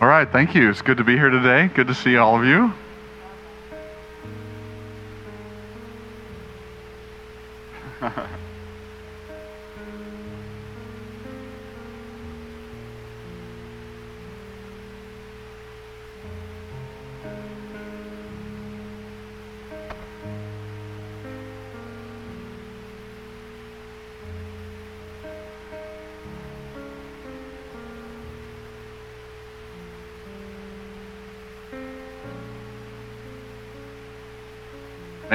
[0.00, 0.70] All right, thank you.
[0.70, 1.68] It's good to be here today.
[1.68, 2.72] Good to see all of you.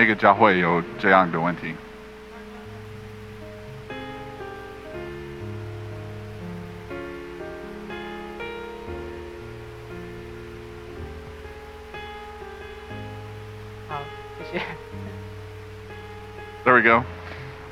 [0.05, 1.75] 那个教会有这样的问题。
[13.89, 14.01] 好，
[14.39, 14.65] 谢谢。
[16.65, 17.05] There we go.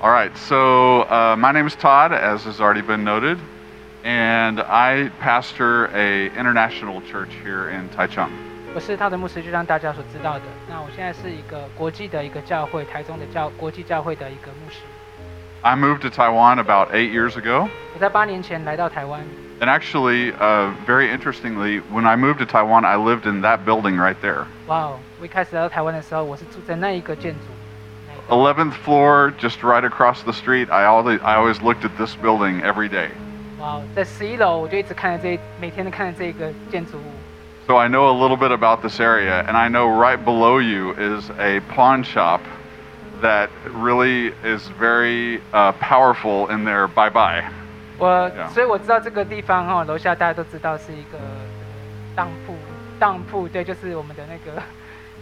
[0.01, 3.39] All right, so uh, my name is Todd, as has already been noted,
[4.05, 8.31] and I pastor a international church here in Taichung.
[8.75, 10.43] 我是他的牧师，就像大家所知道的。
[10.69, 14.81] 那我现在是一个国际的一个教会，台中的教国际教会的一个牧师。
[15.61, 19.21] I moved to Taiwan about eight years ago, 我在八年前来到台湾，
[19.59, 23.97] and actually, uh, very interestingly, when I moved to Taiwan, I lived in that building
[23.99, 24.45] right there.
[24.69, 25.01] 哇哦！
[25.19, 27.41] 我一开始来到台湾的时候，我是住在那一个建筑，
[28.07, 30.71] 那一个 11th floor, just right across the street.
[30.71, 33.09] I always, I always looked at this building every day.
[33.59, 37.11] 哇哦，在十一楼，我就一直看着这，每天都看着这个建筑物。
[37.67, 40.93] So I know a little bit about this area, and I know right below you
[40.95, 42.41] is a pawn shop
[43.21, 47.45] that really is very uh, powerful in their bye bye.
[47.99, 48.49] 我 Yeah.
[48.49, 51.19] 所以我知道这个地方哈、楼下大家都知道是一个
[52.15, 52.55] 当铺，
[52.99, 54.63] 当铺对，就是我们的那个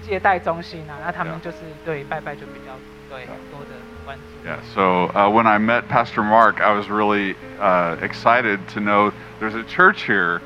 [0.07, 0.95] 借贷中心啊。
[1.05, 1.41] 那他们 Yeah.
[1.41, 2.73] 就是对拜拜就比较
[3.09, 4.49] 对很多的关注。
[4.49, 4.59] Yeah.
[4.75, 9.11] So uh, when I met Pastor Mark, I was really uh, excited to know
[9.41, 10.41] there's a church here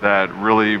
[0.00, 0.80] that really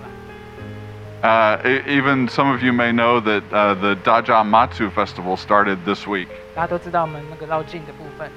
[1.23, 6.07] Uh, even some of you may know that uh, the Dajia Matsu Festival started this
[6.07, 6.29] week.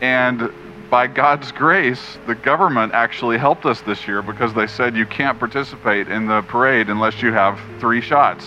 [0.03, 0.51] And
[0.91, 5.39] by God's grace, the government actually helped us this year because they said you can't
[5.39, 8.45] participate in the parade unless you have three shots.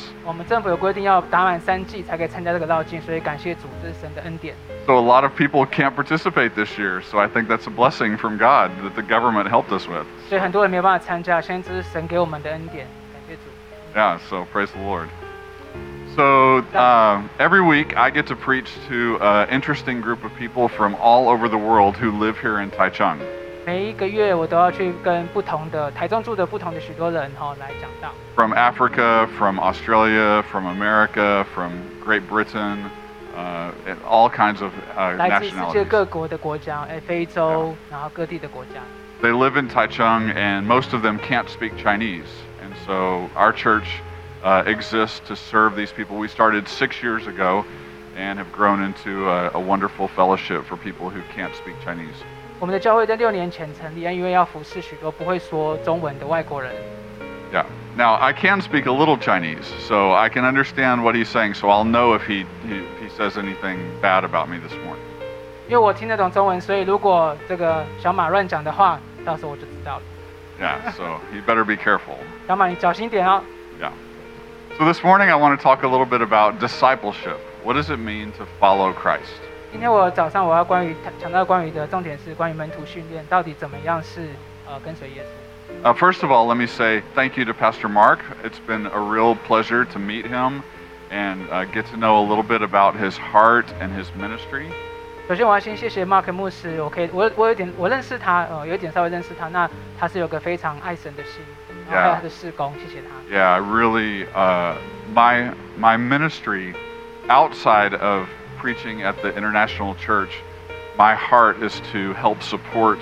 [4.85, 7.01] So a lot of people can't participate this year.
[7.01, 10.05] So I think that's a blessing from God that the government helped us with
[13.97, 15.08] Yeah, so praise the Lord.
[16.14, 20.94] So uh, every week I get to preach to an interesting group of people from
[20.97, 23.19] all over the world who live here in Taichung.
[23.64, 31.72] 每一个月我都要去跟不同的台中住的不同的许多人哈、来讲道， From Africa, from Australia, from America, from
[32.04, 32.91] Great Britain,
[33.36, 35.88] uh, and all kinds of uh, 来自世界 nationalities.
[35.88, 38.80] 各国的国家，哎，非洲，然后各地的国家。
[39.22, 42.26] They live in Taichung, and most of them can't speak Chinese.
[42.86, 44.00] And so our church
[44.44, 46.16] uh, exists to serve these people.
[46.16, 47.64] We started six years ago
[48.16, 52.22] and have grown into a, a wonderful fellowship for people who can't speak Chinese.
[52.60, 56.72] 我们的教会在六年前成立，因为要服侍许多不会说中文的外国人。
[57.53, 57.64] Yeah.
[57.97, 61.69] Now, I can speak a little Chinese, so I can understand what he's saying, so
[61.69, 65.03] I'll know if he, he, if he says anything bad about me this morning.
[65.69, 70.03] 因为我听得懂中文，所以如果这个小马乱讲的话，到时候我就知道了。
[70.60, 71.03] Yeah, so
[71.34, 72.16] you better be careful.
[72.47, 73.42] 小马，你小心点哦。
[73.80, 73.91] Yeah.
[74.78, 77.36] So this morning, I want to talk a little bit about discipleship.
[77.65, 79.41] What does it mean to follow Christ?
[79.71, 84.28] 今天我早上我要关于强调关于的重点是关于门徒训练，到底怎么样是
[84.66, 85.84] 呃跟随耶稣。
[85.84, 88.21] Uh, first of all, let me say thank you to Pastor Mark.
[88.44, 90.62] It's been a real pleasure to meet him
[91.10, 94.71] and uh, get to know a little bit about his heart and his ministry.
[95.28, 99.48] 首先，我要先谢谢 Mark 牧师，我可以我我有点我认识他，呃，有一点稍微认识他。
[99.48, 101.41] 那他是有个非常爱神的心，
[101.89, 103.34] 然后还有他的事工，谢谢他。
[103.34, 104.74] Yeah, really, uh,
[105.15, 106.74] my my ministry
[107.28, 108.27] outside of
[108.60, 110.42] preaching at the International Church,
[110.98, 112.98] my heart is to help support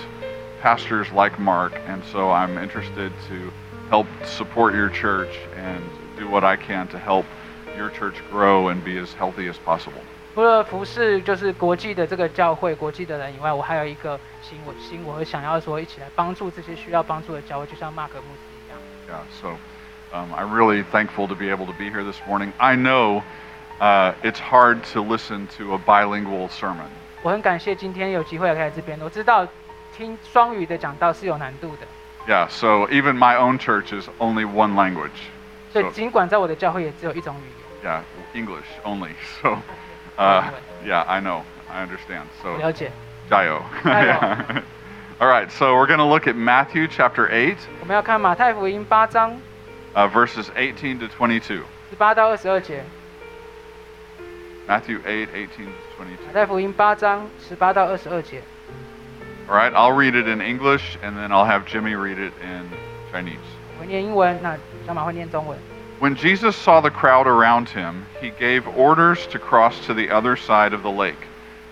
[0.62, 3.50] pastors like Mark, and so I'm interested to
[3.88, 5.82] help support your church and
[6.18, 7.24] do what I can to help
[7.76, 10.02] your church grow and be as healthy as possible.
[10.34, 18.78] 除了服侍就是国际的这个教会、国际的人以外，我还有一个心，我心我会想要说一起来帮助这些需要帮助的教会，就像 Mark 牧师一样。
[19.08, 19.56] Yeah, so
[20.12, 22.52] Um, I'm really thankful to be able to be here this morning.
[22.58, 23.22] I know
[23.78, 26.88] uh, it's hard to listen to a bilingual sermon.
[27.22, 28.98] 我很感谢今天有机会来这边。
[29.00, 29.46] 我知道
[29.96, 31.86] 听双语的讲道是有难度的，
[32.26, 35.30] Yeah, so even my own church is only one language.
[35.72, 37.92] 所以 So, 尽管在我的教会也只有一种语言。
[37.92, 38.02] yeah,
[38.34, 39.12] English only.
[39.40, 39.58] So,
[40.18, 40.50] uh,
[40.84, 41.42] yeah, I know.
[41.72, 42.28] I understand.
[42.42, 42.90] So, 了解。
[43.30, 43.62] Jayo.
[43.84, 44.62] Yeah.
[45.20, 49.36] All right, so we're going to look at Matthew chapter 8, 我们要看马太福音八章
[49.94, 51.62] uh, verses 18 to 22.
[51.90, 52.82] 十八到二十二节。
[54.66, 56.26] Matthew 8, 18 to 22.
[56.26, 58.40] 马太福音八章十八到二十二节。
[59.48, 62.68] All right, I'll read it in English and then I'll have Jimmy read it in
[63.12, 63.38] Chinese.
[63.76, 64.56] 我会念英文，那
[64.86, 65.58] 小马会念中文。
[66.00, 70.34] When Jesus saw the crowd around him, he gave orders to cross to the other
[70.34, 71.28] side of the lake.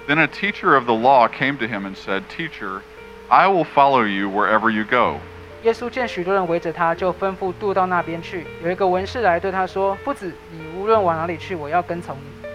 [0.07, 2.83] Then a teacher of the law came to him and said, Teacher,
[3.31, 5.21] I will follow you wherever you go.
[5.65, 8.47] 耶稣见许多人围着他，就吩咐渡到那边去。
[8.63, 12.49] 有一个文士来对他说：“夫子，你无论往哪里去，我要跟从你。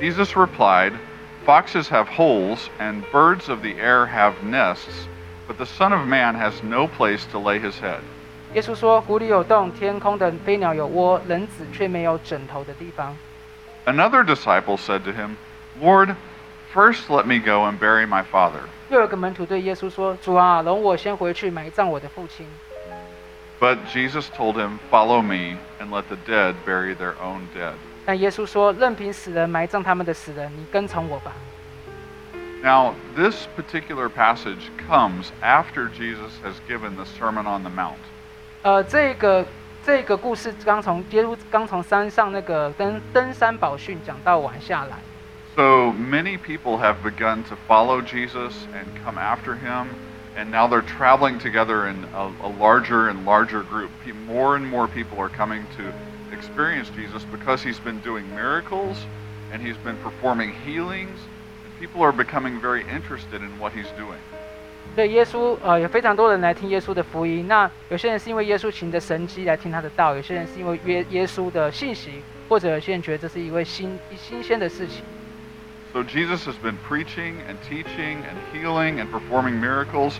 [0.00, 0.92] Jesus replied,
[1.46, 5.08] Foxes have holes and birds of the air have nests,
[5.48, 8.17] but the Son of Man has no place to lay his head. ”
[8.54, 13.16] 耶稣说：“湖里有洞，天空的飞鸟有窝，人子却没有枕头的地方。
[13.84, 15.36] Another disciple said to him,
[15.82, 16.14] Lord,
[16.72, 18.60] first let me go and bury my father.
[18.88, 22.46] ”又有个门徒对耶稣说：“主啊，容我先回去埋葬我的父亲。
[23.58, 27.72] But Jesus told him, Follow me and let the dead bury their own dead.
[28.06, 31.32] ”但耶稣说：“任凭死人埋葬他们的死人，你跟从我吧。
[32.62, 37.98] Now, this particular passage comes after Jesus has given the Sermon on the Mount. ”
[38.62, 39.44] 呃，这个
[39.84, 44.96] 这个故事刚从耶稣刚从山上那个登登山宝训讲到完下来。
[45.54, 49.86] So many people have begun to follow Jesus and come after him,
[50.36, 53.90] and now they're traveling together in a, a larger and larger group.
[54.04, 55.92] Pe- More and more people are coming to
[56.32, 59.06] experience Jesus because he's been doing miracles
[59.52, 61.20] and he's been performing healings,
[61.64, 64.18] and people are becoming very interested in what he's doing.
[64.94, 67.48] 所以耶稣呃有非常多人来听耶稣的福音。
[67.48, 75.02] 那有些人是因为耶稣行的神迹来听他的道，有些人是因为耶耶稣的信息，或者有些人觉得这是一位新一新鲜的事情。
[75.92, 80.14] So Jesus has been preaching and teaching and healing and performing miracles.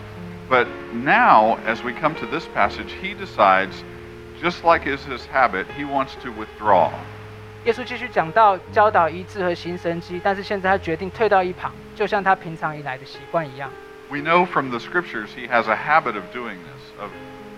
[0.48, 3.82] But now, as we come to this passage, he decides,
[4.42, 6.90] just like is his habit, he wants to withdraw.
[7.64, 13.70] 耶稣继续讲到教导医治和行神迹，但是现在他决定退到一旁，就像他平常以来的习惯一样。
[14.10, 17.10] We know from the scriptures he has a habit of doing this, of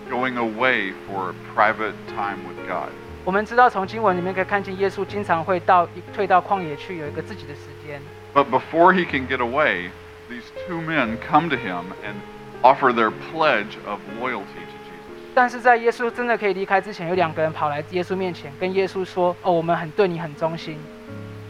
[0.09, 2.89] going away for private time with God.
[3.25, 8.01] 我们知道从经文里面可以看见，耶稣经常会到一退到旷野去，有一个自己的时间。
[8.33, 9.89] But before he can get away,
[10.29, 12.15] these two men come to him and
[12.61, 15.33] offer their pledge of loyalty to Jesus.
[15.35, 20.77] 但是在耶稣真的可以离开之前，有两个人跑来耶稣面前，跟耶稣说：“哦，我们很对你很忠心。”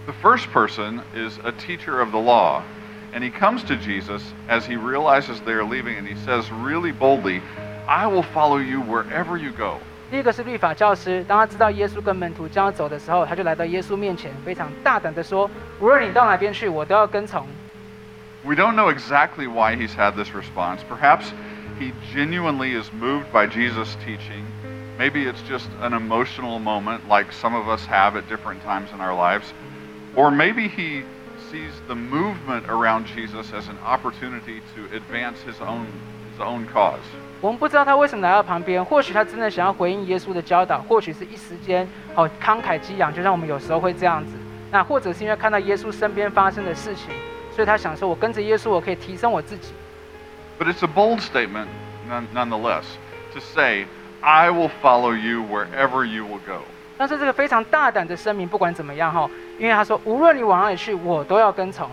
[0.08, 2.62] The first person is a teacher of the law,
[3.14, 6.92] and he comes to Jesus as he realizes they are leaving, and he says really
[6.92, 7.42] boldly,
[7.88, 9.80] I will follow you wherever you go.
[10.10, 17.46] 第一个是律法教师，当他知道耶稣跟门徒将要走的时候，他就来到耶稣面前，非常大胆的说：“无论你到哪边去，我都要跟从。
[18.46, 20.80] We don't know exactly why he's had this response.
[20.90, 21.34] Perhaps
[21.78, 24.46] he genuinely is moved by Jesus' teaching.
[24.98, 29.02] Maybe it's just an emotional moment like some of us have at different times in
[29.02, 29.54] our lives.
[30.16, 31.04] Or maybe he
[31.52, 35.86] sees the movement around Jesus as an opportunity to advance his own
[36.36, 37.00] his own cause.
[37.40, 44.34] ”我们不知道他为什么来到旁边，或许他真的想要回应耶稣的教导，或许是一时间哦慷慨激昂，就像我们有时候会这样子。
[44.72, 47.14] 那或者是因为看到耶稣身边发生的事情，
[47.56, 49.72] 所以他想说：“我跟着耶稣，我可以提升我自己。”
[50.60, 51.68] But it's a bold statement
[52.10, 52.84] none, nonetheless
[53.34, 53.86] to say,
[54.22, 56.64] I will follow you wherever you will go.
[56.98, 59.30] 但是这个非常大胆的声明，不管怎么样哈，
[59.60, 61.90] 因为他说：“无论你往哪里去，我都要跟从。”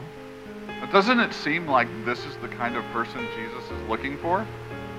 [0.82, 4.40] But doesn't it seem like this is the kind of person Jesus is looking for?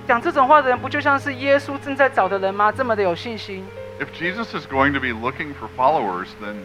[0.06, 2.70] 讲这种话的人，不就像是耶稣正在找的人吗？
[2.70, 3.64] 这么的有信心。
[3.98, 6.56] If Jesus is going to be looking for followers, then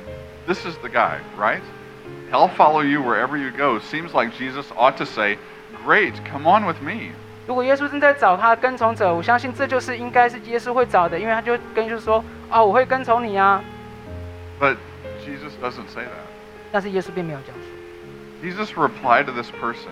[0.46, 1.62] this is the guy, right?
[2.32, 3.80] I'll follow you wherever you go.
[3.80, 5.38] Seems like Jesus ought to say,
[5.86, 7.12] Great, come on with me.
[7.48, 13.64] 如果耶稣正在找他的跟从者，我相信这就是应该是耶稣会找的，因为他就跟耶稣说：“啊，我会跟从你啊。
[14.60, 14.78] But
[15.26, 16.28] Jesus doesn't say that.
[16.72, 17.68] ”但是耶稣并没有这样说。
[18.42, 19.92] Jesus' reply to this person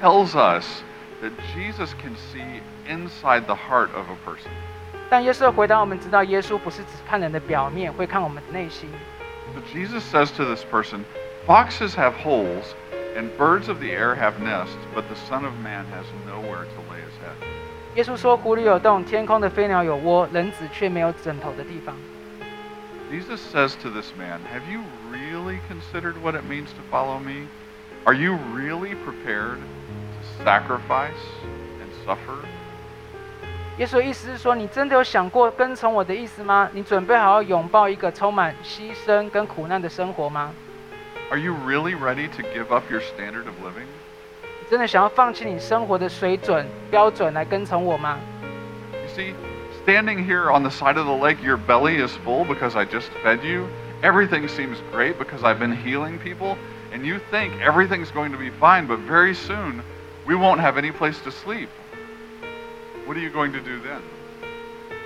[0.00, 0.82] tells us
[1.20, 4.50] that Jesus can see inside the heart of a person.
[5.10, 8.88] 但耶稣的回答，我们知道耶稣不是只看人的表面，会看我们的内心。
[9.54, 11.04] So Jesus says to this person,
[11.46, 12.74] Foxes have holes,
[13.16, 16.80] and birds of the air have nests, but the Son of Man has nowhere to
[16.90, 17.36] lay his head.
[17.94, 21.96] 耶稣说：“湖里有洞，天空的飞鸟有窝，人子却没有枕头的地方。”
[23.10, 27.48] Jesus says to this man, Have you really considered what it means to follow me?
[28.04, 31.10] Are you really prepared to sacrifice
[31.80, 32.44] and suffer?
[33.78, 36.68] 耶稣的意思是说，你真的有想过跟从我的意思吗？
[36.72, 40.52] 你准备好要拥抱一个充满牺牲跟苦难的生活吗？
[41.30, 43.86] Are you really ready to give up your standard of living?
[44.42, 48.18] 你真的想要放弃你生活的水准标准来跟从我吗？
[48.92, 49.34] You see,
[49.84, 53.10] standing here on the side of the lake, your belly is full because I just
[53.22, 53.68] fed you.
[54.02, 56.56] Everything seems great because I've been healing people.
[56.92, 59.82] And you think everything's going to be fine, but very soon
[60.26, 61.68] we won't have any place to sleep.
[63.06, 64.00] What are you going to do then?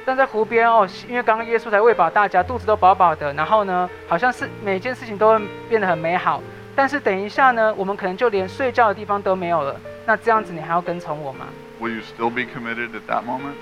[0.07, 6.41] 站在湖边哦，因为刚刚耶稣才喂饱大家，肚子都饱饱的，然后呢，好像是每件事情都会变得很美好。
[6.73, 9.75] 但是等一下呢，我们可能就连睡觉的地方都没有了。
[10.05, 11.47] 那这样子你还要跟从我吗
[11.81, 13.57] ？Will you still be committed at that moment?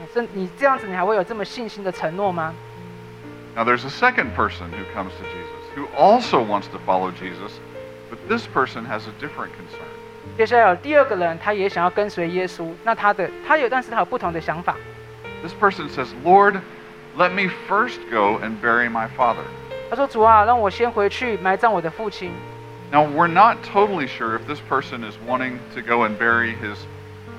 [0.00, 2.52] 你是你这样子，你还会有这么信心的承诺吗
[3.54, 7.52] ？Now, there's a second person who comes to Jesus who also wants to follow Jesus,
[8.10, 9.86] but this person has a different concern.
[10.36, 12.68] 接下来有第二个人，他也想要跟随耶稣。
[12.82, 14.74] 那他的他有，但是他有不同的想法。
[15.43, 16.61] This person says, Lord,
[17.17, 19.43] let me first go and bury my father.
[19.89, 22.31] 他说：“主啊，让我先回去埋葬我的父亲。
[22.91, 26.77] Now, we're not totally sure if this person is wanting to go and bury his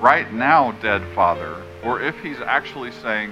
[0.01, 3.31] right now dead father, or if he's actually saying,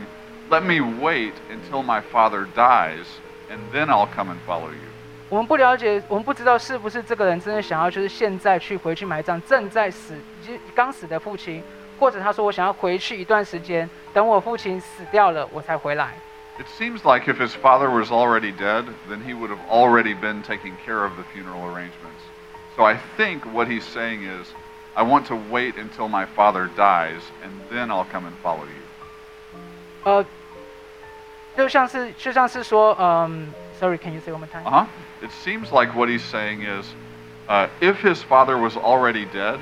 [0.50, 3.05] Let me wait until my father dies,
[3.50, 4.89] and then I'll come and follow you.
[5.29, 11.63] ”我们不了解，我们不知道是不是这个人真的想要就是现在去回去埋葬正在死、已经刚死的父亲，
[12.03, 16.13] 或者他说我想要回去一段时间，等我父亲死掉了我才回来。
[16.57, 20.43] It seems like if his father was already dead, then he would have already been
[20.43, 22.24] taking care of the funeral arrangements.
[22.75, 24.48] So I think what he's saying is,
[24.93, 28.83] I want to wait until my father dies, and then I'll come and follow you.
[30.03, 30.25] 呃，
[31.55, 34.63] 就像是就像是说，嗯，sorry，can you say one more time？
[34.65, 34.86] Uh huh.
[35.21, 36.86] It seems like what he's saying is,
[37.48, 39.59] uh, if his father was already dead,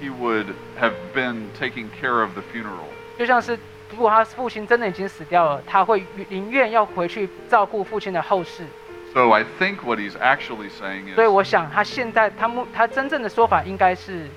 [0.00, 0.46] he would
[0.80, 2.88] have been taking care of the funeral.
[3.18, 3.58] 就像是
[3.90, 8.64] 如果他父亲真的已经死掉了，他会宁愿要回去照顾父亲的后事。
[9.12, 14.28] So I think what he's actually saying 所以 is, 我想他现在他目他真正的说法应该是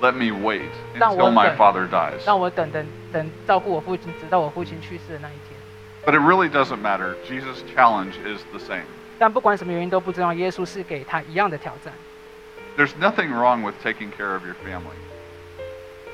[0.00, 1.56] let me wait 让我 until my 等。
[1.58, 2.26] father dies.
[2.26, 5.60] 让我等等等照顾我父亲，直到我父亲去世的那一天。
[6.04, 7.14] But it really doesn't matter.
[7.28, 8.84] Jesus' challenge is the same.
[9.18, 11.92] 但不管什么原因都不重要，耶稣是给他一样的挑战。
[12.76, 14.96] There's nothing wrong with taking care of your family.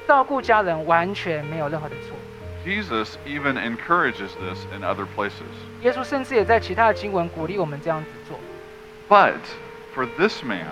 [0.06, 2.16] 照顾家人完全没有任何的错。
[2.64, 5.52] Jesus even encourages this in other places.
[5.82, 8.38] 耶稣甚至也在其他的经文鼓励我们这样子做。
[9.08, 9.38] But
[9.94, 10.66] for this man,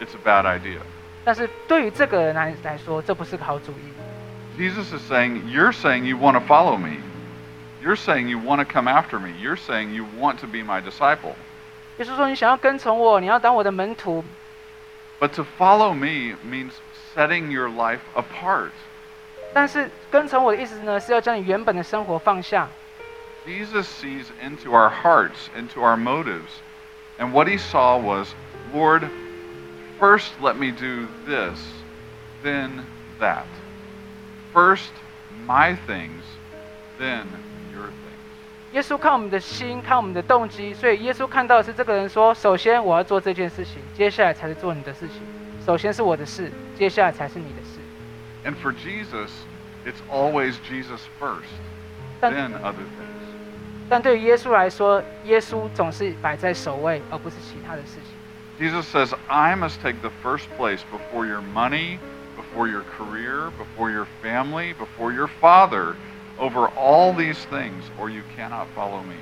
[0.00, 0.80] it's a bad idea.
[1.24, 4.60] 但是对于这个人来来说，这不是个好主意。
[4.60, 6.98] Jesus is saying, You're saying you want to follow me.
[7.82, 9.30] You're saying you want to come after me.
[9.40, 11.34] You're saying you want to be my disciple.
[11.98, 14.24] 耶稣说：“你想要跟从我，你要当我的门徒。
[15.20, 16.72] But to follow me means
[17.14, 18.70] setting your life apart.
[19.52, 22.68] 但是跟从我的意思呢，是要将你原本的生活放下。
[23.46, 26.60] Jesus sees into our hearts, into our motives.
[27.18, 28.34] And what he saw was,
[28.74, 29.08] Lord,
[29.98, 31.58] first let me do this,
[32.42, 32.84] then
[33.20, 33.46] that.
[34.52, 34.90] First
[35.46, 36.22] my things,
[36.98, 37.24] then
[37.72, 38.72] your things.
[38.72, 45.22] 耶稣看我们的心，看我们的动机，所以耶稣看到的是这个人说：首先我要做这件事情，接下来才是做你的事情。
[45.64, 47.80] 首先是我的事，接下来才是你的事。
[48.44, 49.30] And for Jesus,
[49.84, 51.50] it's always Jesus first,
[52.20, 53.26] 但 then other things.
[53.88, 58.14] 但对于耶稣来说，耶稣总是摆在首位，而不是其他的事情。
[58.58, 61.98] Jesus says, I must take the first place before your money,
[62.36, 65.94] before your career, before your family, before your father,
[66.38, 69.16] over all these things, or you cannot follow me.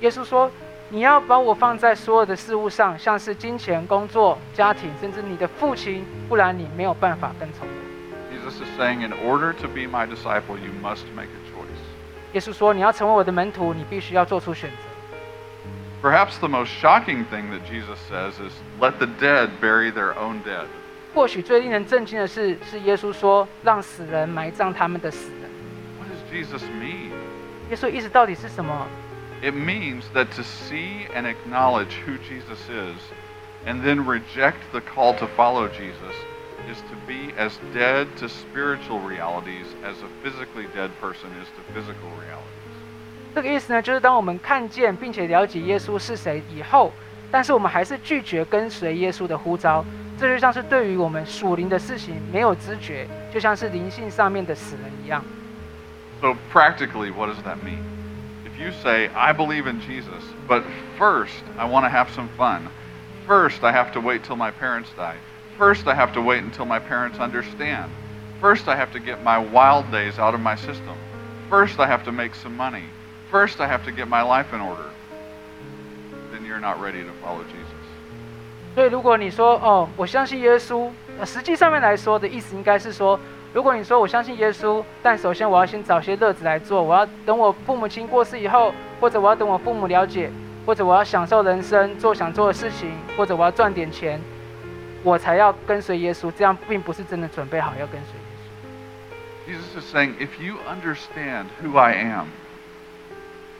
[0.00, 0.50] 耶稣说：“
[0.90, 7.74] 你要把我放在所有的事物上，像是金钱、工作、家庭，甚至你的父亲，不然你没有办法跟从我。
[8.32, 11.82] Jesus is saying, in order to be my disciple, you must make a choice.
[12.32, 16.08] ”耶稣说：“你要成为我的门徒，你必须要做出选择。
[16.08, 20.36] Perhaps the most shocking thing that Jesus says is, let the dead bury their own
[20.44, 20.66] dead.
[21.14, 25.50] 或许最令人震惊的是，是耶稣说让死人埋葬他们的死人。
[25.98, 27.10] What does Jesus mean?
[27.70, 28.86] 耶稣意思到底是什么？
[29.42, 32.96] It means that to see and acknowledge who Jesus is
[33.66, 36.14] and then reject the call to follow Jesus
[36.68, 41.62] is to be as dead to spiritual realities as a physically dead person is to
[41.74, 42.42] physical realities.
[43.34, 46.90] 这个意思呢，就是当我们看见并且了解耶稣是谁以后，
[47.30, 49.84] 但是我们还是拒绝跟随耶稣的呼召，
[50.18, 55.22] 这就像是对于我们属灵的事情没有知觉，就像是灵性上面的死人一样。
[56.22, 57.89] So, practically, what does that mean?
[58.60, 60.64] If you say, I believe in Jesus, but
[60.98, 62.68] first I want to have some fun,
[63.26, 65.16] first I have to wait till my parents die,
[65.56, 67.90] first I have to wait until my parents understand,
[68.40, 70.96] first I have to get my wild days out of my system,
[71.50, 72.84] first I have to make some money,
[73.30, 74.90] first I have to get my life in order,
[76.32, 77.62] then you're not ready to follow Jesus.
[78.74, 83.18] 所以如果你说哦，我相信耶稣，呃实际上面来说的意思应该是说，
[83.53, 90.31] 如果你说我相信耶稣，但首先我要先找些乐子来做，我要等我父母亲过世以后，或者我要等我父母了解，
[90.65, 94.21] 或者我要享受人生，做想做的事情，或者我要赚点钱，
[95.03, 96.31] 我才要跟随耶稣。
[96.31, 98.13] 这样并不是真的准备好要跟随
[99.53, 99.75] 耶稣。
[99.75, 102.27] Jesus is saying, if you understand who I am,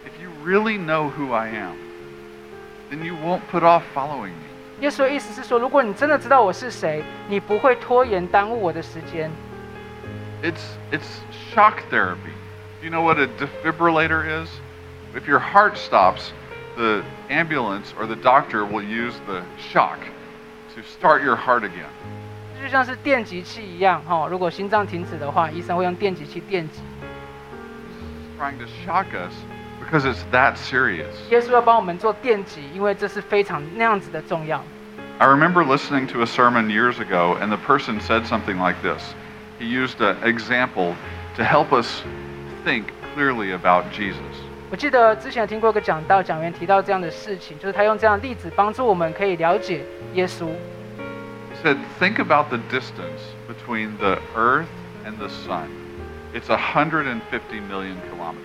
[0.05, 1.75] if you really know who I am,
[2.89, 4.48] then you won't put off following me.
[4.79, 9.29] 耶稣的意思是说，如果你真的知道我是谁，你不会拖延耽误我的时间。
[10.42, 11.20] It's it's
[11.52, 12.32] shock therapy.
[12.80, 14.49] Do you know what a defibrillator is?
[15.14, 16.32] If your heart stops,
[16.76, 19.99] the ambulance or the doctor will use the shock
[20.75, 21.90] to start your heart again.
[22.62, 26.80] 就像是电击器一样，哈、如果心脏停止的话，医生会用电击器电击。
[28.20, 29.32] He's trying to shock us
[29.80, 31.14] because it's that serious.
[31.30, 34.62] 耶稣要帮我们做电击，因为这是非常那样子的重要。
[35.18, 39.14] I remember listening to a sermon years ago, and the person said something like this.
[39.61, 40.94] He used an example
[41.37, 42.02] to help us
[42.64, 44.16] think clearly about Jesus.
[44.70, 49.82] 我记得之前听过一个讲道，讲员提到这样的事情，就是他用这样的例子帮助我们可以了解
[50.14, 50.46] 耶稣。
[50.46, 54.66] He said, Think about the distance between the earth
[55.06, 55.68] and the sun.
[56.35, 57.16] It's 150
[57.70, 58.42] million kilometers.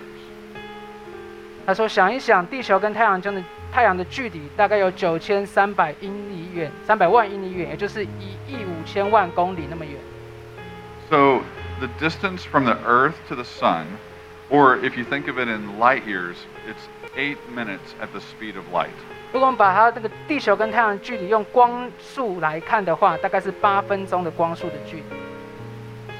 [1.66, 8.08] 他说：“想一想，地球跟太阳中的太阳的距离大概有九千三百英里远，三百万英里远，也就是一
[8.48, 9.94] 亿五千万公里那么远。
[11.10, 11.42] So,
[11.80, 13.86] the distance from the earth to the sun,
[14.48, 18.56] or if you think of it in light years, it's eight minutes at the speed
[18.56, 18.94] of light.
[19.32, 25.02] 如果我们把它那个地球跟太阳的距离用光速来看的话，大概是八分钟的光速的距离。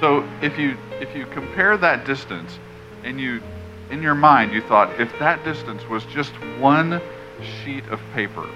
[0.00, 2.58] So if you if you compare that distance
[3.04, 3.40] and you
[3.90, 7.00] in your mind you thought if that distance was just one
[7.40, 8.46] sheet of paper,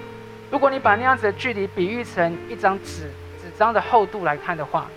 [0.51, 4.89] 如果你把那样子的距离比喻成一张纸纸张的厚度来看的话，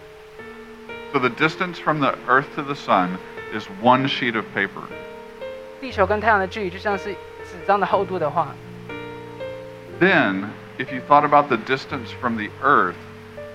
[1.15, 3.19] so the distance from the earth to the sun
[3.53, 4.83] is one sheet of paper.
[5.81, 8.55] 地球跟太阳的距离就像是纸张的厚度的话，
[10.01, 10.45] Then
[10.79, 12.97] if you thought about the distance from the earth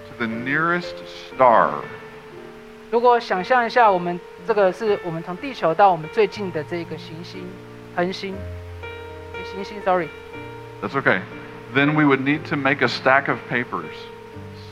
[0.09, 0.95] to the nearest
[1.31, 1.69] star,
[2.91, 7.47] 如果想象一下，我们这个是我们从地球到我们最近的这个行星、
[7.95, 8.35] 恒星、
[9.33, 10.07] 诶行星，sorry，
[10.81, 11.21] that's okay.
[11.73, 13.95] Then we would need to make a stack of papers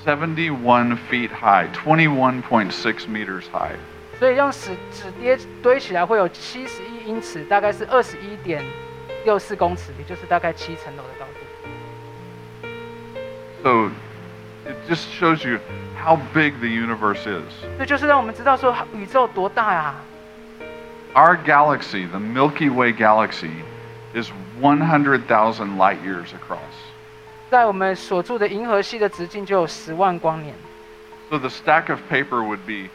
[0.06, 3.78] 71 feet high, 21.6 meters high.
[4.20, 8.64] 所以用纸纸叠堆起来会有七十一英尺，大概是二十一点
[9.26, 11.40] 六四公尺，也就是大概七层楼的高度。
[13.64, 13.92] So
[14.70, 15.60] it just shows you
[15.98, 17.54] how big the universe is.
[17.80, 19.96] 这就是让我们知道说宇宙多大啊！
[21.16, 23.52] Our galaxy, the Milky Way galaxy,
[24.14, 26.60] is 100,000 light years across.
[27.51, 30.55] 在我们所住的银河系的直径就有十万光年。
[31.31, 32.91] So the stack of paper would be,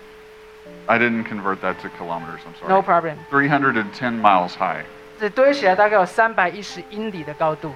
[0.88, 4.86] I didn't convert that to kilometers, I'm sorry, No problem，Three hundred and ten miles high.
[5.20, 7.74] 纸堆起来大概有三百一十英里的高度。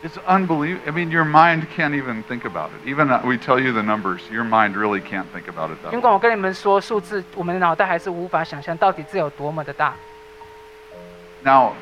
[0.00, 0.78] It's unbelievable.
[0.86, 2.88] I mean, your mind can't even think about it.
[2.88, 9.94] Even uh, we tell you the numbers, your mind really can't think about it 尽管我跟你们说数字，我们的脑袋还是无法想象到底这有多么的大。
[11.42, 11.72] Now,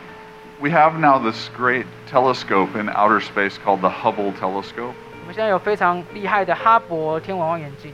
[0.61, 4.93] we have now this great telescope in outer space called the Hubble telescope.
[5.21, 7.93] 我们现在有非常厉害的哈勃天文望远镜，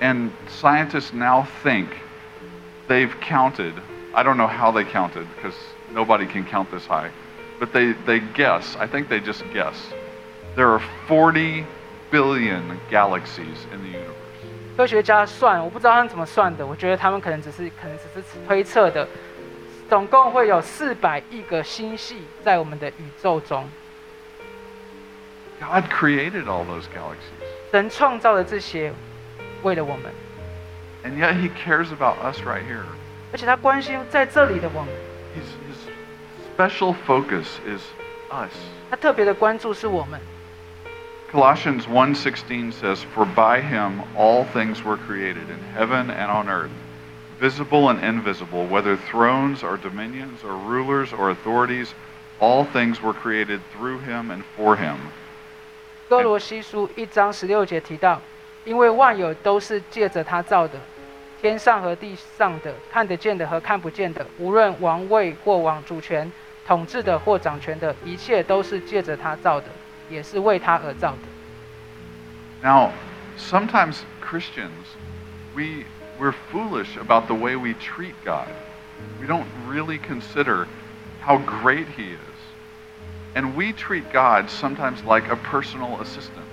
[0.00, 1.86] And scientists now think
[2.88, 3.72] they've counted.
[4.12, 5.54] I don't know how they counted because
[5.92, 7.10] nobody can count this high,
[7.60, 8.76] but they, they guess.
[8.78, 9.76] I think they just guess.
[10.56, 11.64] There are 40
[12.10, 14.16] billion galaxies in the universe.
[14.76, 19.06] 科学家算，我不知道他们怎么算的，我觉得他们可能只是可能只是推测的。
[19.88, 23.68] 总共会有四百亿个星系在我们的宇宙中，
[25.60, 27.70] God created all those galaxies.
[27.70, 28.92] 神创造了这些，
[29.62, 30.12] 为了我们，
[31.04, 32.84] And yet he cares about us right here.
[33.32, 34.88] 而且他关心在这里的我们，
[35.36, 35.90] His, his
[36.56, 37.82] special focus is
[38.30, 38.52] us.
[38.90, 40.20] 他特别的关注是我们。
[41.32, 46.70] Colossians 1:16 says, "For by him all things were created in heaven and on earth,
[47.39, 51.93] visible and invisible, whether thrones or dominions or rulers or authorities,
[52.39, 54.95] all things were created through him and for him.
[56.07, 58.21] 歌罗西书一章十六节提到，
[58.63, 60.79] 因为万有都是借着他造的，
[61.41, 66.31] 天上和地上的，看得见的和看不见的，无论王位或王主权、
[66.65, 69.67] 统治的或掌权的，一切都是借着他造的，
[70.09, 71.17] 也是为他而造的。
[72.61, 72.91] Now,
[73.37, 74.95] sometimes Christians,
[75.55, 75.85] we
[76.18, 78.48] we're foolish about the way we treat God.
[79.20, 80.66] We don't really consider
[81.20, 82.36] how great He is.
[83.34, 86.44] And we treat God sometimes like a personal assistant.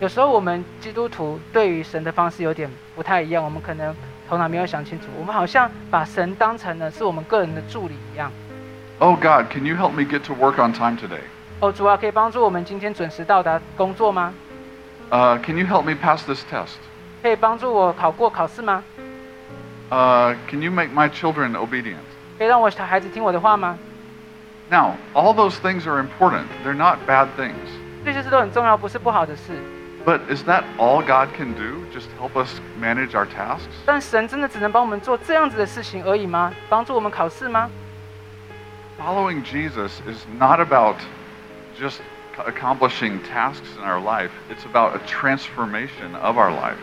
[0.00, 3.94] 有时候我们基督徒对于神的方式有点不太一样，我们可能
[4.28, 8.30] 头脑没有想清楚，我们好像把神当成了是我们个人的助理一样。
[8.98, 11.22] Oh God, can you help me get to work on time today?
[11.60, 14.32] 哦，主啊，可以帮助我们今天准时到达工作吗？
[15.10, 16.76] Uh, can you help me pass this test?
[17.24, 18.82] 可以帮助我考过考试吗？
[19.90, 21.96] Uh, can you make my children obedient?
[22.38, 23.78] 可以让我小孩子听我的话吗？
[24.70, 26.44] Now, all those things are important.
[26.64, 27.54] They're not bad things.
[28.04, 29.60] 这些事都很重要，不是不好的事。
[30.06, 31.84] But is that all God can do?
[31.92, 33.68] Just help us manage our tasks?
[33.84, 36.54] 但神真的只能帮我们做这样子的事情而已吗？
[36.70, 37.68] 帮助我们考试吗？
[38.98, 40.96] Following Jesus is not about
[41.78, 42.00] just
[42.46, 46.78] accomplishing tasks in our life, it's about a transformation of our life.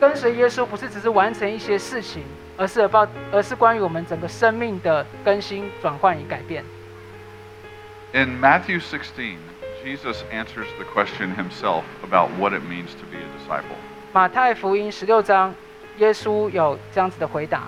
[0.00, 2.22] 跟随耶稣不是只是完成一些事情，
[2.56, 6.64] 而是about，而是关于我们整个生命的更新、转换与改变。
[8.12, 9.36] In Matthew 16,
[9.84, 13.76] Jesus answers the question himself about what it means to be a disciple.
[14.12, 15.54] 马太福音十六章，
[15.98, 17.64] 耶稣有这样子的回答。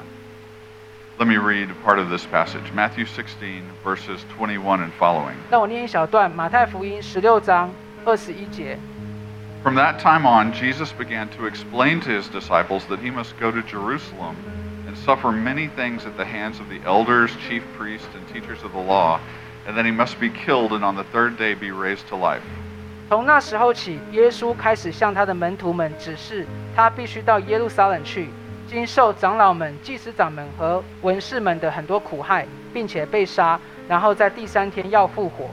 [1.19, 5.35] Let me read part of this passage Matthew 16, verses 21 and following.
[5.51, 7.71] 让我念一小段，马太福音十六章
[8.05, 8.79] 二十一节。
[9.63, 13.51] From that time on, Jesus began to explain to his disciples that he must go
[13.51, 14.37] to Jerusalem
[14.87, 18.73] and suffer many things at the hands of the elders, chief priests, and teachers of
[18.73, 19.19] the law,
[19.67, 22.43] and that he must be killed and on the third day be raised to life.
[23.09, 28.29] 从那时候起，耶稣开始向他的门徒们指示，他必须到耶路撒冷去，
[28.69, 35.51] 经受长老们、祭司长们和文士们的很多苦害，并且被杀，然后在第三天要复活。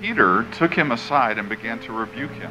[0.00, 2.50] Peter took him aside and began to rebuke him.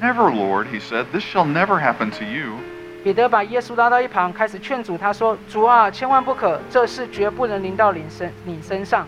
[0.00, 2.58] Never, Lord, he said, this shall never happen to you.
[3.02, 9.06] 彼得把耶稣拉到一旁，开始劝阻他说：“主啊，千万不可，这事绝不能临到你身你身上。”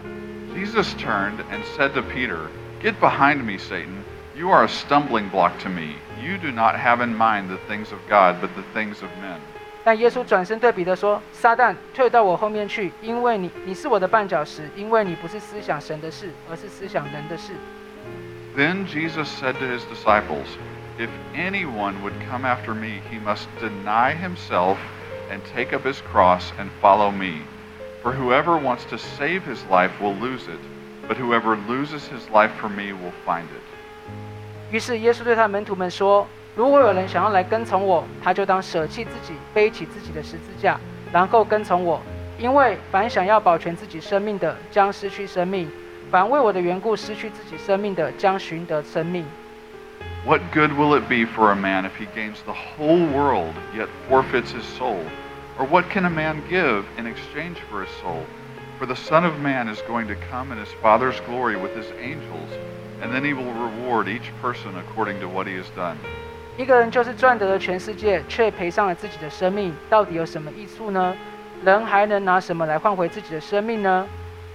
[0.55, 2.49] Jesus turned and said to Peter,
[2.83, 4.05] Get behind me, Satan.
[4.37, 5.97] You are a stumbling block to me.
[6.23, 9.39] You do not have in mind the things of God, but the things of men.
[9.83, 17.53] 但耶稣转身对彼得说：“撒旦，退到我后面去，因为你你是我的绊脚石，因为你不是思想神的事，而是思想人的事。”
[18.57, 20.49] Then Jesus said to his disciples,
[21.01, 24.79] If anyone would come after me, he must deny himself
[25.31, 27.43] and take up his cross and follow me.
[28.03, 30.61] For whoever wants to save his life will lose it,
[31.09, 33.63] but whoever loses his life for me will find it.
[34.71, 40.79] 于是耶稣对他的门徒们说：“如果有人想要来跟从我，他就当舍弃自己，背起自己的十字架，
[41.13, 42.01] 然后跟从我。
[42.39, 45.67] 因为凡想要保全自己生命的，将失去生命；
[46.11, 49.25] 凡为我的缘故失去自己生命的，将寻得生命。
[50.25, 53.89] What good will it be for a man if he gains the whole world yet
[54.09, 55.01] forfeits his soul?
[55.59, 58.25] Or what can a man give in exchange for his soul?
[58.79, 61.87] For the Son of Man is going to come in his Father's glory with his
[61.99, 62.51] angels,
[63.01, 65.97] and then he will reward each person according to what he has done.
[66.59, 71.15] 一个人就是赚得了全世界，却赔上了自己的生命，到底有什么益处呢？
[71.65, 74.07] 人还能拿什么来换回自己的生命呢？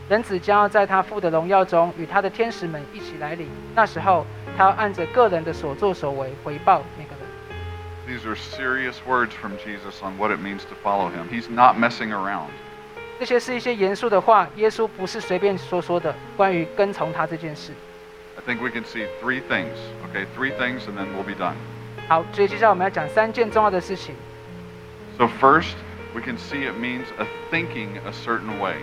[0.09, 4.25] 人子将要在他父的荣耀中与他的天使们一起来临，那时候
[4.57, 7.21] 他要按着个人的所作所为回报每个人。
[8.07, 11.29] These are serious words from Jesus on what it means to follow him.
[11.29, 12.47] He's not messing around.
[13.19, 16.13] 这些是一些严肃的话，耶稣不是随便说说的。
[16.35, 17.71] 关于跟从他这件事，
[18.35, 19.77] I think we can see three things.
[20.11, 21.53] Okay, three things, and then we'll be done.
[22.09, 24.15] 好，所以接下来我们要讲三件重要的事情。
[25.17, 25.75] So, first,
[26.13, 28.77] we can see it means a thinking a certain way.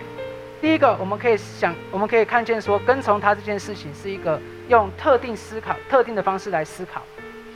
[0.63, 7.01] 第一个，我们可以想，我们可以看见说，跟从他这件事情是一个用特定思考、特定的方式来思考。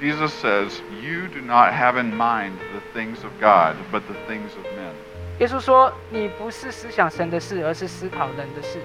[0.02, 4.56] Jesus says, You do not have in mind the things of God, but the things
[4.56, 4.91] of men.
[5.39, 8.80] 耶稣说：“你不是思想神的事，而是思考人的事。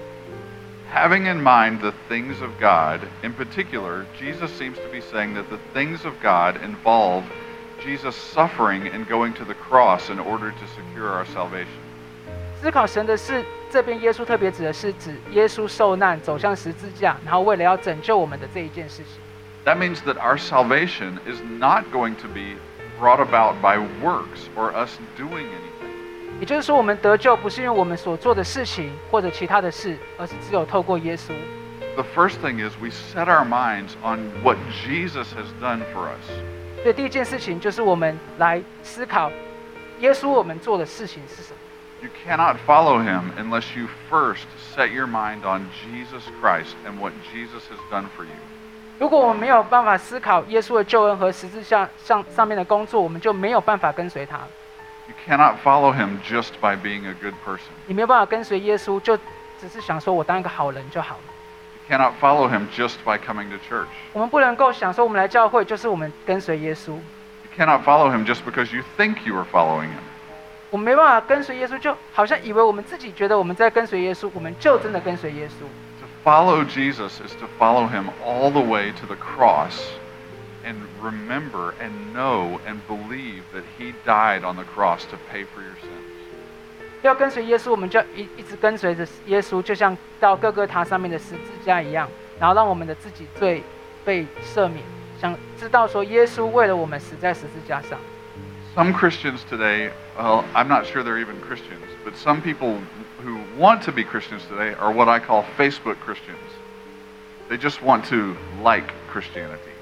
[0.93, 5.43] Having in mind the things of God, in particular, Jesus seems to be saying that
[5.49, 7.23] the things of God involve
[7.83, 11.67] Jesus suffering and going to the cross in order to secure our salvation.
[12.61, 19.20] 思考神的事， 这边耶稣特别指的是指耶稣受难，走向十字架，然后为了要拯救我们的这一件事情。
[19.64, 22.54] That means that our salvation is not going to be
[23.00, 26.38] brought about by works or us doing anything.
[26.38, 31.32] 也就是说，我们得救不是因为我们所做的事情或者其他的事，而是只有透过耶稣。
[31.96, 34.56] The first thing is we set our minds on what
[34.86, 36.30] Jesus has done for us.
[36.84, 39.32] 所以第一件事情就是我们来思考
[39.98, 41.58] 耶稣我们做的事情是什么。
[42.03, 47.63] You cannot follow him unless you first set your mind on Jesus Christ and what Jesus
[47.69, 48.31] has done for you.
[48.99, 54.37] 如果我们没有办法思考耶稣的救恩和十字架上上面的工作，我们就没有办法跟随他。
[55.07, 57.71] You cannot follow him just by being a good person.
[57.87, 59.17] 你没有办法跟随耶稣，就
[59.59, 61.21] 只是想说我当一个好人就好了。
[61.89, 63.87] You cannot follow him just by coming to church.
[64.13, 67.01] 我们不能够想说我们来教会就是我们跟随耶稣， You
[67.57, 70.03] cannot follow him just because you think you are following him.
[70.74, 75.62] 我们没办法跟随耶稣，就好像以为我们自己觉得我们在跟随耶稣，我们就真的跟随耶稣。
[76.00, 79.78] To follow Jesus is to follow him all the way to the cross
[80.64, 85.62] and remember and know and believe that he died on the cross to pay for
[85.62, 86.02] your sins.
[87.02, 92.08] 要跟随耶稣，我们就一一直跟随着耶稣，就像到各个塔上面的十字架一样，
[92.40, 93.62] 然后让我们的自己罪
[94.04, 94.82] 被赦免，
[95.20, 97.96] 想知道说耶稣为了我们死在十字架上。
[98.75, 102.79] Some Christians today, well, I'm not sure they're even Christians, but some people
[103.23, 106.37] who want to be Christians today are what I call Facebook Christians.
[107.49, 109.73] They just want to like Christianity.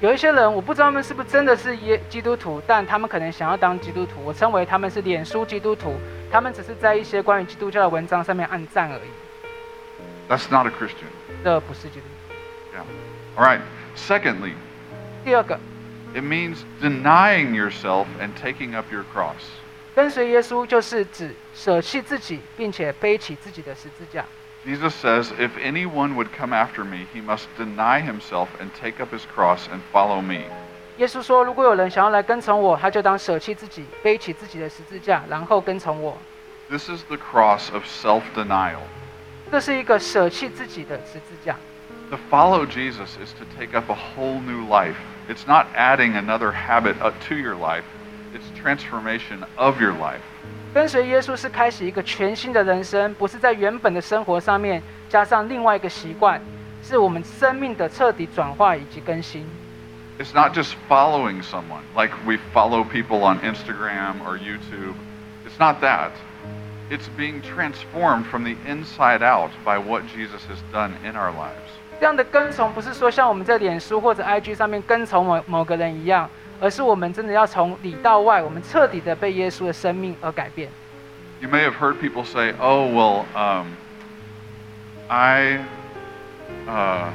[0.00, 4.22] 有一些人，我不知道他们是不是真的是耶基督徒，但他们可能想要当基督徒。
[4.22, 5.98] 我称为他们是脸书基督徒，
[6.30, 11.08] 他们只是在一些关于基督教的文章上面按赞而已， That's not a Christian.
[11.42, 12.76] 这不是基督徒。
[12.76, 12.84] Yeah.
[13.36, 13.60] All right.
[13.96, 14.52] Secondly,
[15.24, 15.58] 第二个，
[16.14, 19.42] it means denying yourself and taking up your cross.
[19.94, 24.24] 跟随耶稣就是指舍弃自己，并且背起自己的十字架。
[24.64, 29.14] Jesus says, If anyone would come after me, he must deny himself and take up
[29.14, 30.42] his cross and follow me.
[30.98, 36.18] 耶稣说：“如果有人想要来跟从我，他就当舍弃自己，背起自己的十字架，然后跟从我。
[36.68, 38.80] This is the cross of self denial.
[39.50, 41.56] ”这是一个舍弃自己的十字架。
[42.10, 44.96] To follow Jesus is to take up a whole new life.
[45.28, 47.84] It's not adding another habit up to your life,
[48.34, 50.20] it's transformation of your life.
[50.72, 56.40] 跟随耶稣是开始一个全新的人生，不是在原本的生活上面加上另外一个习惯，
[56.82, 59.44] 是我们生命的彻底转化以及更新。
[60.18, 64.94] It's not just following someone, like we follow people on Instagram or YouTube.
[65.46, 66.10] It's not that.
[66.90, 71.70] It's being transformed from the inside out by what Jesus has done in our lives.
[71.98, 76.28] 这样的跟从不是说像我们在脸书或者 IG 上面跟从某某个人一样，
[76.60, 80.70] 而是我们真的要从里到外，我们彻底的被耶稣的生命而改变。
[81.40, 83.66] You may have heard people say, "Oh, well, um,
[85.08, 85.60] I,
[86.66, 87.10] uh,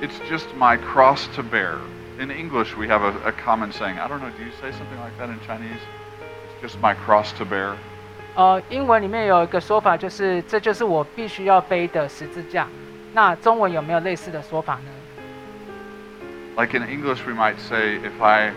[0.00, 1.78] it's just my cross to bear."
[2.18, 3.98] In English, we have a, a common saying.
[3.98, 4.30] I don't know.
[4.38, 5.82] Do you say something like that in Chinese?
[6.22, 7.74] It's just my cross to bear.
[8.33, 12.65] 呃，英文里面有一个说法，就是这就是我必须要背的十字架。
[13.13, 14.89] 那中文有没有类似的说法呢
[16.55, 18.53] ？Like in English, we might say, "If I,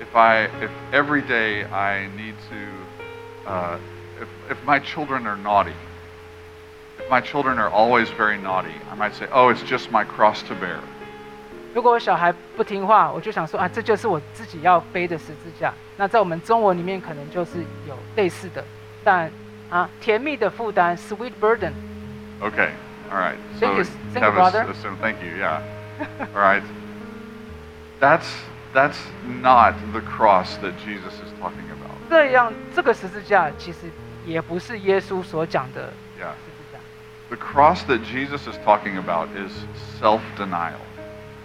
[0.00, 3.76] if I, if every day I need to, uh,
[4.18, 5.74] if if my children are naughty."
[6.98, 10.42] If my children are always very naughty, I might say, "Oh, it's just my cross
[10.48, 10.78] to bear."
[11.74, 15.74] 如果我小孩不听话，我就想说啊，这就是我自己要背的十字架。
[15.96, 18.62] 那在我们中文里面可能就是有类似的，
[19.03, 19.31] 但
[19.69, 21.71] 啊，甜蜜的负担 （sweet burden）。
[22.41, 22.69] Okay.
[23.11, 23.35] All right.
[23.59, 23.83] Thank you.
[23.83, 24.71] So Thank you, have a s- brother.
[24.71, 25.37] a sim- thank you.
[25.37, 25.61] Yeah.
[26.35, 26.61] All right.
[27.99, 28.27] That's
[28.73, 28.99] that's
[29.41, 31.95] not the cross that Jesus is talking about.
[32.09, 33.89] 这样，这个十字架其实
[34.25, 36.31] 也不是耶稣所讲的 Yeah.
[36.45, 36.79] 十字架。
[37.29, 39.51] The cross that Jesus is talking about is
[40.01, 40.79] self-denial.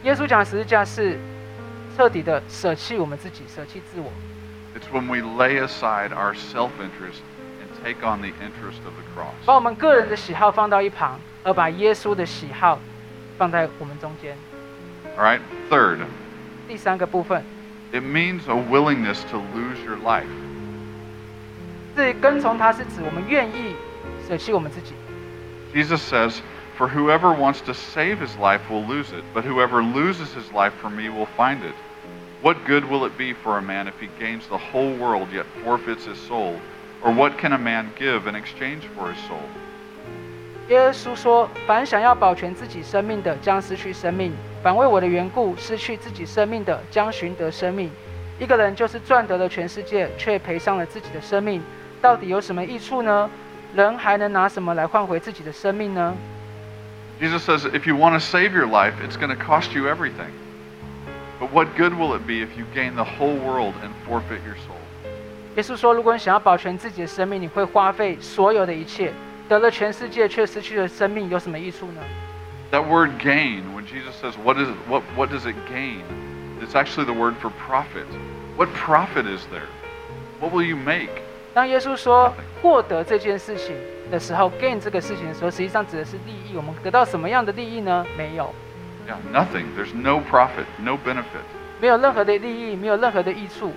[0.05, 1.19] 耶稣讲的十字架是
[1.97, 4.13] 彻底的舍弃我们自己，舍弃自我。
[4.75, 7.36] It's when we lay aside our self-interest and
[7.87, 9.35] take on the interest of the cross.
[9.45, 12.79] 把我们个人的喜好放到一旁，而把耶稣的喜好
[13.39, 14.37] 放在我们中间。
[15.17, 15.41] All right.
[15.71, 15.99] Third,
[16.69, 17.43] 第三个部分，
[17.93, 20.25] it means a willingness to lose your life.
[21.95, 23.75] 这跟从他是指我们愿意
[24.27, 24.95] 舍弃我们自己。
[25.75, 26.41] Jesus says,
[26.79, 30.73] For whoever wants to save his life will lose it, but whoever loses his life
[30.81, 31.75] for me will find it.
[32.43, 35.45] What good will it be for a man if he gains the whole world yet
[35.63, 36.59] forfeits his soul?
[37.03, 39.43] Or what can a man give in exchange for his soul?
[40.69, 44.31] 耶稣说：“凡想要保全自己生命的，将失去生命；
[44.63, 47.91] 反为我的缘故失去自己生命的，将寻得生命。
[48.39, 51.61] 一个人就是赚得了全世界，却赔上了自己的生命，
[52.01, 53.29] 到底有什么益处呢？
[53.75, 56.15] 人还能拿什么来换回自己的生命呢？”
[57.21, 60.33] Jesus says, If you want to save your life, it's going to cost you everything.
[61.41, 64.57] But what good will it be if you gain the whole world and forfeit your
[64.67, 64.76] soul?
[65.57, 69.13] 耶稣说：“如果你想要保全自己的生命，你会花费所有的一切，
[69.49, 72.01] 得了全世界却失去了生命，有什么益处呢？”
[72.71, 76.01] That word gain, when Jesus says, What, is, what, what does it gain?
[76.63, 78.07] It's actually the word for profit.
[78.57, 79.69] What profit is there?
[80.41, 81.11] What will you make?
[81.53, 83.77] 当耶稣说获得这件事情
[84.11, 86.57] 的时候，gain 这个事情的时候，实际上指的是利益。
[86.57, 88.07] 我们得到什么样的利益呢？
[88.17, 88.55] 没有，
[89.07, 89.67] Yeah, nothing.
[89.77, 91.45] There's no profit, no benefit.
[91.79, 93.75] 没有任何的利益，没有任何的益处。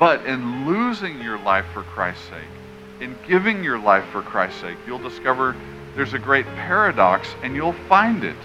[0.00, 2.52] But in losing your life for Christ's sake,
[3.00, 5.54] in giving your life for Christ's sake, you'll discover
[5.94, 8.36] there's a great paradox and you'll find it.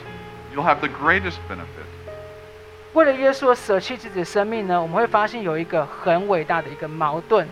[0.54, 1.86] You'll have the greatest benefit.
[2.94, 7.48] 为了耶稣而舍弃自己的生命呢，我们会发现有一个很伟大的一个矛盾。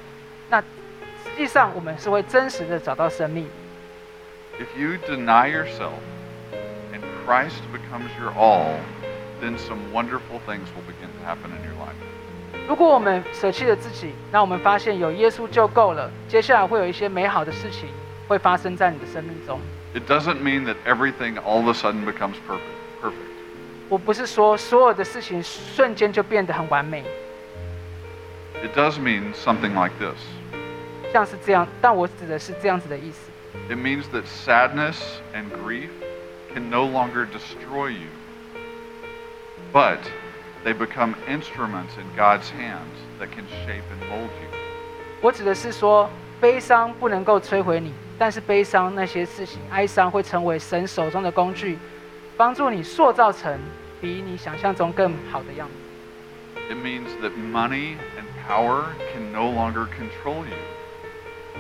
[0.50, 3.48] 那实际上我们是会真实的找到生命。
[4.60, 6.00] If you deny yourself
[6.92, 8.76] and Christ becomes your all,
[9.40, 11.73] then some wonderful things will begin to happen in your life.
[12.68, 16.12] 如果我们舍弃了自己，那我们发现有耶稣就够了。
[16.28, 17.90] 接下来会有一些美好的事情
[18.28, 19.60] 会发生在你的生命中。
[19.94, 22.78] It doesn't mean that everything all of a sudden becomes perfect.
[23.02, 23.14] Perfect.
[23.90, 27.04] 我不是说所有的事情瞬间就变得很完美，
[28.64, 30.20] It does mean something like this.
[31.12, 33.32] 像是这样，但我指的是这样子的意思。
[33.68, 34.98] It means that sadness
[35.34, 35.90] and grief
[36.54, 38.10] can no longer destroy you,
[39.74, 39.98] but
[40.64, 44.50] they become instruments in God's hands that can shape and mold you.
[45.22, 51.78] 我指的是说，悲伤不能够摧毁你，但是悲伤那些事情，哀伤会成为神手中的工具，
[52.38, 53.60] 帮助你塑造成
[54.00, 55.74] 比你想象中更好的样子。
[56.70, 60.56] It means that money and power can no longer control you,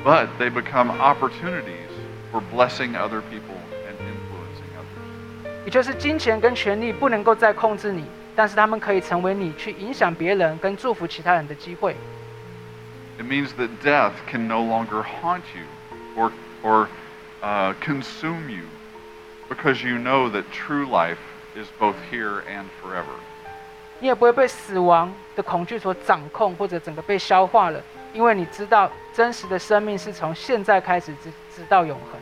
[0.05, 1.89] but they become opportunities
[2.31, 5.65] for blessing other people and influencing others.
[5.65, 11.95] 也就是金钱跟权力不能够再控制你， 但是他们可以成为你去影响别人跟祝福其他人的机会。
[13.17, 15.65] It means that death can no longer haunt you
[16.15, 16.31] or,
[16.63, 16.87] or
[17.41, 18.63] uh, consume you
[19.49, 21.17] because you know that true life
[21.55, 23.19] is both here and forever.
[23.99, 27.81] 你也不会被死亡的恐惧所掌控，或者整个被消化了，
[28.13, 32.17] 因为你知道真实的生命是从现在开始直直到永恒。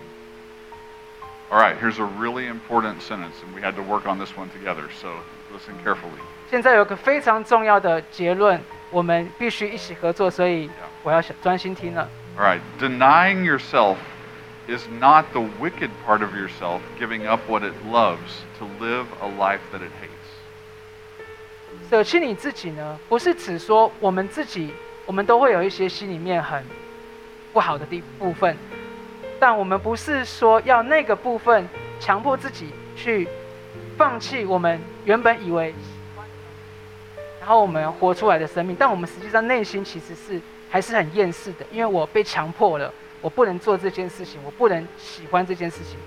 [1.49, 4.49] All right, here's a really important sentence, and we had to work on this one
[4.49, 5.09] together, so
[5.53, 6.19] listen carefully.
[6.49, 10.69] 现在有个非常重要的结论，我们必须一起合作，所以
[11.03, 12.09] 我要想专心听了。
[12.37, 13.97] All right, denying yourself
[14.67, 19.27] is not the wicked part of yourself giving up what it loves to live a
[19.27, 20.11] life that it hates.
[21.89, 24.73] 舍弃你自己呢，不是指说我们自己，
[25.05, 26.63] 我们都会有一些心里面很
[27.53, 28.55] 不好的地部分，
[29.39, 31.67] 但我们不是说要那个部分
[31.99, 33.27] 强迫自己去
[33.96, 35.74] 放弃我们原本以为，
[37.40, 45.98] 然后我们活出来的生命，但我们实际上内心其实是还是很厌世的，因为我被强迫了，我不能做这件事情，我不能喜欢这件事情。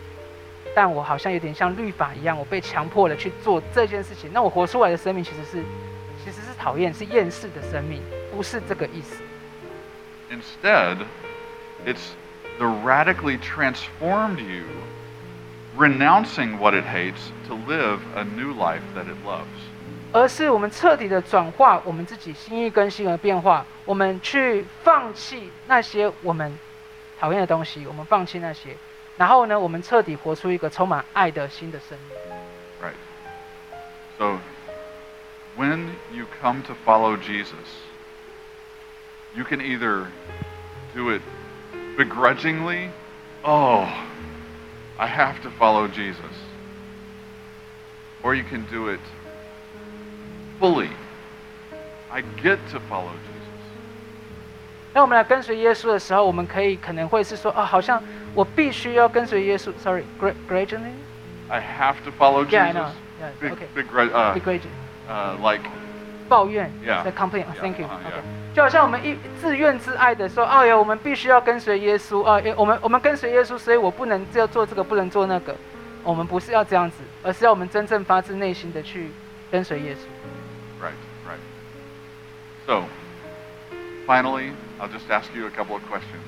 [0.74, 4.30] 但我好像有点像律法一样，我被强迫了去做这件事情。
[4.34, 5.64] 那我活出来的生命其实是，
[6.24, 8.02] 其实是讨厌、是厌世的生命，
[8.36, 9.24] 不是这个意思。
[10.30, 10.98] Instead,
[11.86, 12.10] it's
[12.58, 14.66] the radically transformed you
[15.77, 19.45] renouncing what it hates to live a new life that it loves.
[20.13, 26.59] 而是我们彻底的转化我们自己心意更新而变化，我们去放弃那些我们
[27.21, 28.77] 讨厌的东西，我们放弃那些，
[29.17, 32.19] 然后呢，我们彻底活出一个充满爱的新的生命。
[32.83, 32.97] Right.
[34.19, 34.39] So,
[35.57, 37.55] when you come to follow Jesus,
[39.37, 40.07] you can either
[40.93, 41.23] do it
[41.97, 42.89] begrudgingly,
[43.43, 43.87] oh,
[44.99, 46.35] I have to follow Jesus,
[48.23, 49.01] or you can do it
[50.59, 50.91] fully.
[52.11, 53.37] I get to follow Jesus.
[54.93, 58.03] 当我们来跟随耶稣的时候，我们可以可能会是说，啊，好像
[58.35, 59.73] 我必须要跟随耶稣。
[59.79, 60.93] Sorry，gradually。
[61.49, 62.83] I have to follow Yeah, I Jesus.
[62.83, 62.91] know.
[63.21, 63.69] Yeah, Big, okay.
[63.75, 64.75] begru- uh, Begrudging，
[65.09, 65.63] uh, like,
[66.29, 67.03] 抱怨 Yeah.
[67.05, 67.45] 在 complain。
[67.47, 67.87] Yeah, Thank you。
[67.87, 68.44] uh, OK， yeah.
[68.55, 75.55] 就好像我们一自怨自艾的说，哎呀，我们必须要跟随耶稣啊，我们我们跟随耶稣，所以我不能这样做这个，不能做那个。
[76.03, 79.11] 我们不是要这样子，而是要我们真正发自内心的去
[79.51, 80.83] 跟随耶稣。
[80.83, 80.95] Right,
[81.29, 81.39] right.
[82.67, 82.85] So,
[84.07, 86.25] finally, I'll just ask you a couple of questions.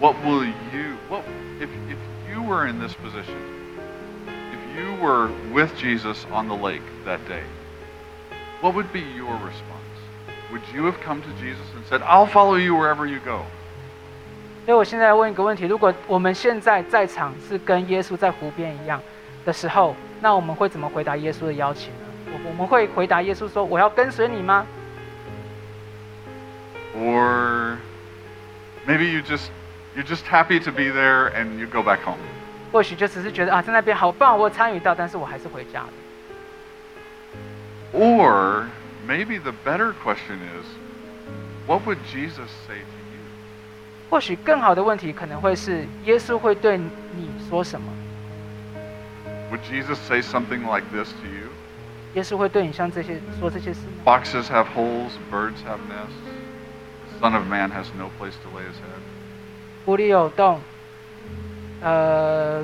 [0.00, 1.22] What will you, what,
[1.60, 3.38] if, if you were in this position,
[4.26, 7.44] if you were with Jesus on the lake that day,
[8.60, 9.71] what would be your response?
[10.50, 13.44] Would you have come to Jesus and said, I'll follow you wherever you go?
[14.64, 19.00] 所以我现在问一个问题：如果我们现在在场是跟耶稣在湖边一样
[19.44, 22.00] 的时候，那我们会怎么回答耶稣的邀请呢？
[22.32, 24.66] 我我们会回答耶稣说：“我要跟随你吗
[26.96, 27.76] Or
[28.86, 29.48] maybe you just,
[29.96, 32.18] you're just happy to be there and you go back home.？”
[32.70, 35.88] 或许就只是觉得啊，在那边好棒，我有参与到，但是我还是回家了。
[37.94, 38.64] Or
[39.06, 40.66] maybe the better question is,
[41.66, 43.20] what would Jesus say to you?
[44.10, 47.92] 或许更好的问题可能会是：耶稣会对你说什么？
[49.50, 51.48] Would Jesus say something like this to you?
[52.14, 54.02] 耶稣会对你像这些说这些事吗？
[54.04, 56.16] Foxes have holes, birds have nests.
[57.20, 59.00] The Son of Man has no place to lay his head.
[59.84, 60.60] 狐狸有洞，
[61.82, 62.62] 呃，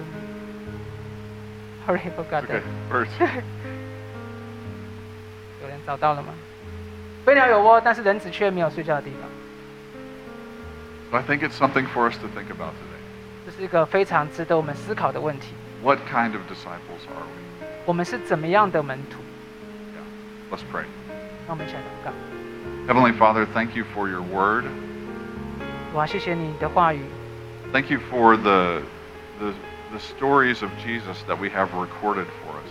[1.86, 2.62] Hurry forgot Okay, that。
[2.90, 3.08] birds.
[5.88, 6.34] 有人找到了吗？
[7.24, 9.30] 飞鸟有窝，但是人子却没有睡觉的地方。
[11.10, 13.00] So I think it's something for us to think about today.
[13.46, 15.54] 这是一个非常值得我们思考的问题。
[15.82, 17.66] What kind of disciples are we?
[17.86, 19.20] 我们是怎么样的门徒？
[19.94, 20.54] Yeah.
[20.54, 20.84] Let's pray.
[21.46, 22.12] 让我们一起来祷告。
[22.86, 24.64] Heavenly Father, thank you for your word.
[25.94, 27.00] 哇，谢谢你的话语，
[27.72, 28.82] Thank you for the,
[29.38, 29.52] the,
[29.92, 32.67] the stories of Jesus that we have recorded for us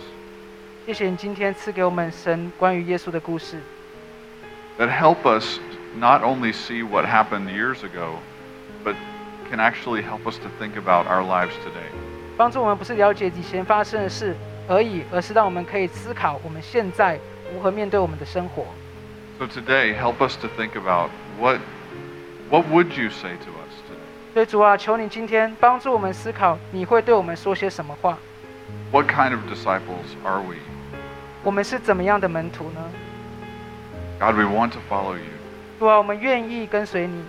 [0.88, 3.58] 谢谢你今天赐给我们神关于耶稣的故事，
[4.78, 5.58] that help us
[5.98, 8.16] not only see what happened years ago,
[8.84, 8.94] but
[9.48, 11.88] can actually help us to think about our lives today.
[12.36, 14.36] 帮助我们不是了解以前发生的事
[14.68, 17.18] 而已，而是让我们可以思考我们现在
[17.54, 18.66] 如何面对我们的生活。
[19.38, 21.10] So today, help us to think about
[21.40, 21.60] what,
[22.50, 24.34] what would you say to us today?
[24.34, 28.18] 所以主啊，求你今天帮助我们思考，你会对我们说些什么话？
[28.90, 30.56] What kind of disciples are we?
[31.42, 32.80] 我们是怎么样的门徒呢？
[34.18, 35.24] God, we want to follow you,
[35.78, 37.22] 主啊，我们愿意跟随你，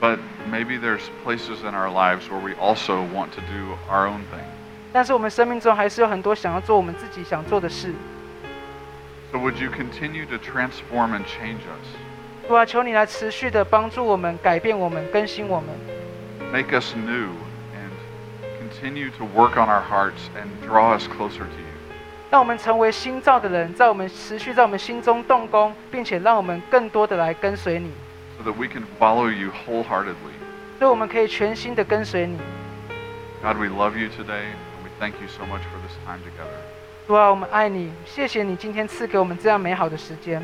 [0.00, 0.18] but
[0.50, 4.44] maybe there's places in our lives where we also want to do our own thing.
[4.92, 7.92] 但是我们生命中还是有很多想要做我们自己想做的事。
[9.32, 12.46] So would you continue to transform and change us?
[12.46, 15.68] 主啊，求你来持续的帮助我们、改变我们、更新我们，
[16.52, 17.30] Make us new
[17.74, 17.90] and
[18.60, 21.67] continue to work on our hearts and draw us closer to you.
[22.31, 27.91] 让我们成为新造的人，在我们持续在我们心中动工，并且让我们更多的来跟随你
[28.37, 30.37] ，so that we can follow you wholeheartedly.
[30.77, 32.37] 所以我们可以全心的跟随你。
[33.41, 36.59] God, we love you today, and we thank you so much for this time together.
[37.07, 40.39] 主啊，我们爱你，谢谢你今天赐给我们这样美好的时间。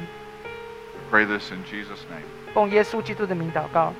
[1.11, 2.25] Pray this in Jesus' name.
[2.53, 3.93] 奉耶稣基督的名祷告，